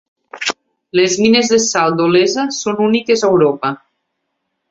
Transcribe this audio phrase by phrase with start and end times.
[0.99, 3.73] Les mines de sal d'Olesa són úniques a Europa.